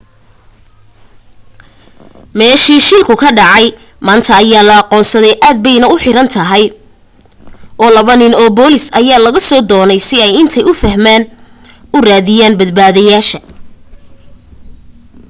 meeshii 2.37 2.85
shilku 2.87 3.13
ka 3.21 3.29
dhacay 3.37 3.65
maanta 4.05 4.31
ayaa 4.41 4.67
la 4.69 4.73
aqoonsaday 4.81 5.35
aad 5.47 5.57
bayna 5.65 5.85
u 5.93 5.97
xayiran 6.03 6.29
tahay 6.35 6.63
oo 7.83 7.89
laba 7.95 8.13
nin 8.17 8.33
oo 8.41 8.49
booliis 8.57 8.85
ayaa 8.99 9.23
lagu 9.25 9.41
soo 9.49 9.61
daayay 9.71 9.99
si 10.07 10.15
ay 10.25 10.31
intay 10.41 10.63
u 10.71 10.73
fantaan 10.83 11.23
u 11.95 11.97
raadiyaan 12.09 12.57
badbaadayaasha 12.59 13.39